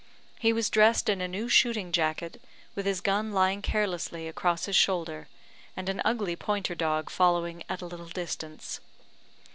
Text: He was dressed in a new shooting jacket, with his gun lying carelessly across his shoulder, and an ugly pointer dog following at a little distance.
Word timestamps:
He 0.39 0.51
was 0.51 0.71
dressed 0.71 1.09
in 1.09 1.21
a 1.21 1.27
new 1.27 1.47
shooting 1.47 1.91
jacket, 1.91 2.41
with 2.73 2.87
his 2.87 3.01
gun 3.01 3.33
lying 3.33 3.61
carelessly 3.61 4.27
across 4.27 4.65
his 4.65 4.75
shoulder, 4.75 5.27
and 5.77 5.89
an 5.89 6.01
ugly 6.03 6.35
pointer 6.35 6.73
dog 6.73 7.11
following 7.11 7.61
at 7.69 7.83
a 7.83 7.85
little 7.85 8.07
distance. 8.09 8.79